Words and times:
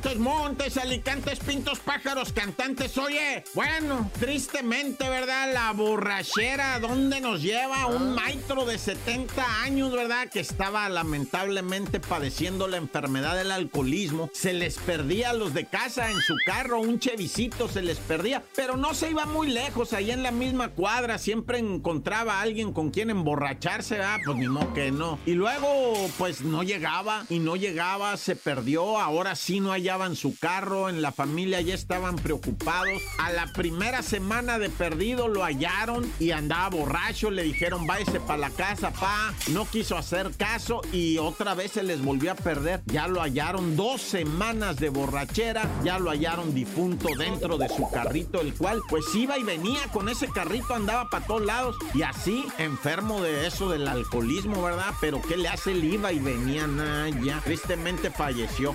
Montes, 0.00 0.18
Montes, 0.18 0.76
Alicantes, 0.78 1.40
Pintos, 1.40 1.78
Pájaros, 1.80 2.32
Cantantes. 2.32 2.96
Oye, 2.96 3.44
bueno, 3.52 4.10
tristemente, 4.18 5.06
¿verdad? 5.10 5.52
La 5.52 5.72
borrachera, 5.72 6.80
¿dónde 6.80 7.20
nos 7.20 7.42
lleva? 7.42 7.84
Un 7.84 8.12
ah. 8.12 8.22
maestro 8.22 8.64
de 8.64 8.78
70 8.78 9.62
años, 9.62 9.92
¿verdad? 9.92 10.30
Que 10.30 10.40
estaba 10.40 10.88
lamentablemente 10.88 12.00
padeciendo 12.00 12.66
la 12.66 12.78
enfermedad 12.78 13.36
del 13.36 13.52
alcoholismo. 13.52 14.30
Se 14.32 14.54
les 14.54 14.78
perdía 14.78 15.30
a 15.30 15.34
los 15.34 15.52
de 15.52 15.66
casa 15.66 16.10
en 16.10 16.22
su 16.22 16.34
carro, 16.46 16.80
un 16.80 16.98
chevisito 16.98 17.68
se 17.68 17.82
les 17.82 17.98
perdía, 17.98 18.42
pero 18.56 18.78
no 18.78 18.94
se 18.94 19.10
iba 19.10 19.26
muy 19.26 19.50
lejos, 19.50 19.92
ahí 19.92 20.12
en 20.12 20.22
la 20.22 20.30
misma 20.30 20.68
cuadra, 20.68 21.18
siempre 21.18 21.58
encontraba 21.58 22.38
a 22.38 22.40
alguien 22.40 22.72
con 22.72 22.90
quien 22.90 23.10
emborracharse, 23.10 24.00
ah, 24.00 24.18
pues 24.24 24.38
ni 24.38 24.48
modo 24.48 24.72
que 24.72 24.92
no. 24.92 25.18
Y 25.26 25.34
luego, 25.34 25.94
pues 26.16 26.40
no 26.40 26.62
llegaba 26.62 27.26
y 27.28 27.38
no 27.38 27.56
llegaba, 27.56 28.16
se 28.16 28.34
perdió, 28.34 28.98
ahora 28.98 29.36
sí 29.36 29.60
no 29.60 29.72
hallaban 29.90 30.14
su 30.14 30.38
carro, 30.38 30.88
en 30.88 31.02
la 31.02 31.10
familia 31.10 31.60
ya 31.60 31.74
estaban 31.74 32.14
preocupados. 32.14 33.02
A 33.18 33.32
la 33.32 33.52
primera 33.52 34.02
semana 34.02 34.60
de 34.60 34.70
perdido 34.70 35.26
lo 35.26 35.42
hallaron 35.42 36.10
y 36.20 36.30
andaba 36.30 36.68
borracho, 36.68 37.30
le 37.30 37.42
dijeron 37.42 37.88
váyase 37.88 38.20
para 38.20 38.38
la 38.38 38.50
casa, 38.50 38.92
pa, 38.92 39.34
no 39.48 39.68
quiso 39.68 39.96
hacer 39.96 40.30
caso 40.36 40.80
y 40.92 41.18
otra 41.18 41.54
vez 41.54 41.72
se 41.72 41.82
les 41.82 42.02
volvió 42.02 42.30
a 42.30 42.34
perder. 42.36 42.82
Ya 42.86 43.08
lo 43.08 43.20
hallaron 43.20 43.76
dos 43.76 44.00
semanas 44.00 44.76
de 44.76 44.90
borrachera, 44.90 45.68
ya 45.82 45.98
lo 45.98 46.10
hallaron 46.10 46.54
difunto 46.54 47.08
dentro 47.18 47.58
de 47.58 47.68
su 47.68 47.90
carrito, 47.90 48.40
el 48.40 48.54
cual 48.54 48.80
pues 48.88 49.04
iba 49.16 49.38
y 49.38 49.42
venía 49.42 49.80
con 49.92 50.08
ese 50.08 50.28
carrito, 50.28 50.72
andaba 50.72 51.08
para 51.10 51.26
todos 51.26 51.44
lados 51.44 51.76
y 51.94 52.02
así 52.02 52.44
enfermo 52.58 53.20
de 53.22 53.48
eso 53.48 53.68
del 53.68 53.88
alcoholismo, 53.88 54.62
¿verdad? 54.62 54.94
Pero 55.00 55.20
¿qué 55.20 55.36
le 55.36 55.48
hace 55.48 55.72
el 55.72 55.82
iba 55.82 56.12
y 56.12 56.20
venía? 56.20 56.68
nada 56.68 57.08
ya 57.08 57.40
tristemente 57.40 58.10
falleció. 58.10 58.74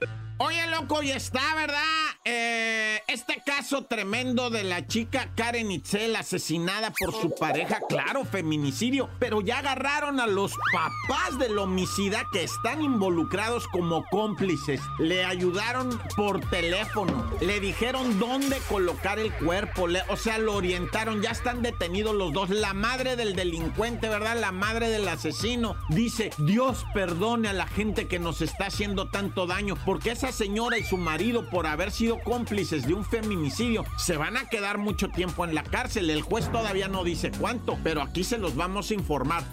Oye, 0.43 0.65
loco, 0.71 1.03
y 1.03 1.11
está, 1.11 1.53
¿verdad? 1.53 1.83
Eh, 2.25 2.99
este 3.07 3.43
caso 3.45 3.83
tremendo 3.83 4.49
de 4.49 4.63
la 4.63 4.87
chica 4.87 5.29
Karen 5.35 5.69
Itzel 5.69 6.15
asesinada 6.15 6.91
por 6.99 7.13
su 7.13 7.35
pareja, 7.35 7.79
claro, 7.87 8.25
feminicidio, 8.25 9.07
pero 9.19 9.41
ya 9.41 9.59
agarraron 9.59 10.19
a 10.19 10.25
los 10.25 10.53
papás 10.73 11.37
del 11.37 11.59
homicida 11.59 12.23
que 12.31 12.43
están 12.43 12.81
involucrados 12.81 13.67
como 13.67 14.03
cómplices. 14.09 14.81
Le 14.97 15.25
ayudaron 15.25 16.01
por 16.15 16.39
teléfono, 16.49 17.29
le 17.39 17.59
dijeron 17.59 18.17
dónde 18.17 18.57
colocar 18.67 19.19
el 19.19 19.31
cuerpo, 19.33 19.87
o 20.09 20.17
sea, 20.17 20.39
lo 20.39 20.55
orientaron, 20.55 21.21
ya 21.21 21.31
están 21.31 21.61
detenidos 21.61 22.15
los 22.15 22.33
dos. 22.33 22.49
La 22.49 22.73
madre 22.73 23.15
del 23.15 23.35
delincuente, 23.35 24.09
¿verdad? 24.09 24.39
La 24.39 24.51
madre 24.51 24.89
del 24.89 25.07
asesino 25.07 25.75
dice, 25.89 26.31
Dios 26.39 26.83
perdone 26.95 27.49
a 27.49 27.53
la 27.53 27.67
gente 27.67 28.07
que 28.07 28.17
nos 28.17 28.41
está 28.41 28.65
haciendo 28.65 29.09
tanto 29.09 29.45
daño, 29.45 29.75
porque 29.85 30.09
esa 30.09 30.30
señora 30.31 30.77
y 30.77 30.83
su 30.83 30.97
marido 30.97 31.49
por 31.49 31.67
haber 31.67 31.91
sido 31.91 32.19
cómplices 32.19 32.87
de 32.87 32.93
un 32.93 33.05
feminicidio 33.05 33.85
se 33.97 34.17
van 34.17 34.37
a 34.37 34.49
quedar 34.49 34.77
mucho 34.77 35.09
tiempo 35.09 35.45
en 35.45 35.55
la 35.55 35.63
cárcel. 35.63 36.09
El 36.09 36.21
juez 36.21 36.51
todavía 36.51 36.87
no 36.87 37.03
dice 37.03 37.31
cuánto, 37.39 37.77
pero 37.83 38.01
aquí 38.01 38.23
se 38.23 38.37
los 38.37 38.55
vamos 38.55 38.91
a 38.91 38.93
informar. 38.93 39.43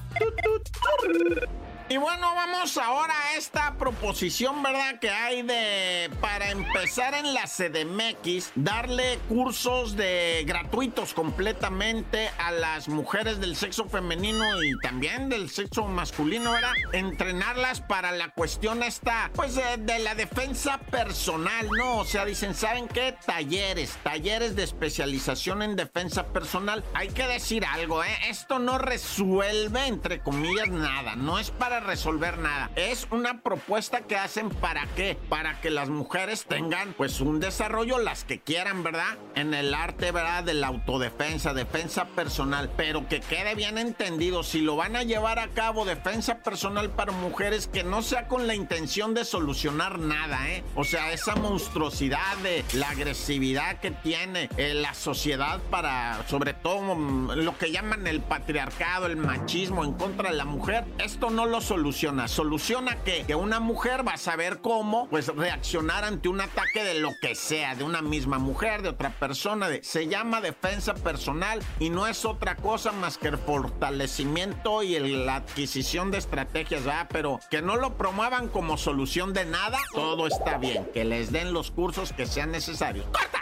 Y 1.91 1.97
bueno, 1.97 2.35
vamos 2.35 2.77
ahora 2.77 3.15
a 3.15 3.37
esta 3.39 3.75
proposición, 3.79 4.63
¿verdad? 4.63 4.99
Que 5.01 5.09
hay 5.09 5.41
de, 5.41 6.11
para 6.21 6.51
empezar 6.51 7.15
en 7.15 7.33
la 7.33 7.45
CDMX, 7.45 8.53
darle 8.55 9.19
cursos 9.27 9.97
de 9.97 10.45
gratuitos 10.47 11.15
completamente 11.15 12.29
a 12.39 12.53
las 12.53 12.89
mujeres 12.89 13.41
del 13.41 13.57
sexo 13.57 13.89
femenino 13.89 14.63
y 14.63 14.79
también 14.81 15.31
del 15.31 15.49
sexo 15.49 15.87
masculino, 15.87 16.53
¿verdad? 16.53 16.73
Entrenarlas 16.93 17.81
para 17.81 18.13
la 18.13 18.33
cuestión 18.33 18.83
esta, 18.83 19.31
pues 19.35 19.55
de, 19.55 19.99
la 19.99 20.15
defensa 20.15 20.77
personal, 20.91 21.71
¿no? 21.71 22.01
O 22.01 22.05
sea, 22.05 22.27
dicen, 22.27 22.55
¿saben 22.55 22.87
qué? 22.89 23.17
Talleres, 23.25 23.97
talleres 24.03 24.55
de 24.57 24.65
especialización 24.65 25.63
en 25.63 25.75
defensa 25.75 26.27
personal. 26.35 26.85
Hay 26.93 27.09
que 27.09 27.27
decir 27.27 27.65
algo, 27.65 28.05
¿eh? 28.05 28.15
Esto 28.29 28.59
no 28.59 28.77
resuelve, 28.77 29.87
entre 29.87 30.21
comillas, 30.21 30.69
nada. 30.69 31.17
No 31.17 31.39
es 31.39 31.51
para 31.51 31.78
resolver 31.81 32.39
nada. 32.39 32.71
Es 32.77 33.07
una 33.11 33.43
propuesta 33.43 34.03
que 34.03 34.17
hacen 34.17 34.51
para 34.51 34.87
qué? 34.97 35.19
Para 35.29 35.61
que 35.61 35.71
las 35.71 35.89
mujeres 35.89 36.45
tengan 36.45 36.93
pues 36.95 37.21
un 37.21 37.41
desarrollo, 37.41 37.99
las 37.99 38.25
que 38.25 38.41
quieran, 38.41 38.83
¿verdad? 38.83 39.17
En 39.35 39.55
el 39.55 39.75
arte, 39.75 40.13
¿verdad? 40.13 40.45
De 40.45 40.55
la 40.55 40.69
autodefensa, 40.69 41.55
defensa 41.55 42.07
personal. 42.07 42.71
Pero 42.77 43.09
que 43.09 43.21
quede 43.21 43.55
bien 43.55 43.79
entendido, 43.79 44.43
si 44.43 44.61
lo 44.61 44.77
van 44.77 44.97
a 44.97 45.03
llevar 45.03 45.39
a 45.39 45.49
cabo, 45.49 45.85
defensa 45.85 46.43
personal 46.43 46.91
para 46.91 47.13
mujeres, 47.13 47.69
que 47.69 47.85
no 47.85 48.03
sea 48.03 48.29
con 48.29 48.47
la 48.47 48.55
intención 48.55 49.15
de 49.15 49.25
solucionar 49.25 49.99
nada, 49.99 50.49
¿eh? 50.51 50.65
O 50.75 50.85
sea, 50.85 51.13
esa 51.13 51.35
monstruosidad 51.37 52.37
de 52.43 52.65
la 52.75 52.91
agresividad 52.91 53.81
que 53.81 53.91
tiene 53.91 54.49
eh, 54.57 54.75
la 54.75 54.95
sociedad 54.95 55.61
para, 55.71 56.25
sobre 56.29 56.55
todo, 56.55 56.95
mm, 56.95 57.33
lo 57.33 57.57
que 57.59 57.71
llaman 57.71 58.07
el 58.07 58.21
patriarcado, 58.21 59.07
el 59.07 59.17
machismo 59.17 59.85
en 59.85 59.95
contra 59.95 60.31
de 60.31 60.37
la 60.37 60.45
mujer, 60.45 60.85
esto 60.99 61.31
no 61.31 61.47
lo 61.47 61.61
soluciona? 61.69 62.29
Soluciona 62.29 62.97
que, 63.05 63.25
que 63.27 63.35
una 63.35 63.61
mujer 63.61 64.07
va 64.07 64.13
a 64.13 64.17
saber 64.17 64.61
cómo 64.63 65.07
pues 65.11 65.29
reaccionar 65.29 66.03
ante 66.03 66.31
un 66.31 66.41
ataque 66.41 66.83
de 66.83 66.95
lo 66.95 67.11
que 67.21 67.35
sea, 67.35 67.75
de 67.75 67.85
una 67.85 68.01
misma 68.01 68.39
mujer, 68.39 68.81
de 68.81 68.89
otra 68.89 69.11
persona. 69.11 69.69
De, 69.69 69.85
se 69.85 70.09
llama 70.09 70.41
defensa 70.41 70.95
personal 70.95 71.61
y 71.79 71.91
no 71.91 72.07
es 72.07 72.25
otra 72.25 72.57
cosa 72.57 72.93
más 72.93 73.19
que 73.19 73.29
el 73.29 73.37
fortalecimiento 73.37 74.83
y 74.83 74.99
la 74.99 75.37
adquisición 75.37 76.11
de 76.11 76.19
estrategias. 76.19 76.83
Pero 77.11 77.39
que 77.51 77.61
no 77.61 77.77
lo 77.77 77.99
promuevan 77.99 78.49
como 78.49 78.79
solución 78.79 79.35
de 79.35 79.45
nada, 79.45 79.79
todo 79.93 80.27
está 80.27 80.57
bien. 80.57 80.89
Que 80.95 81.05
les 81.05 81.31
den 81.33 81.53
los 81.53 81.71
cursos 81.71 82.15
que 82.15 82.25
sean 82.25 82.51
necesarios. 82.51 83.05
¡Corta! 83.13 83.38